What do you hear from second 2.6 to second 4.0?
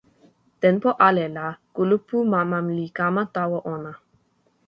li kama tawa ona.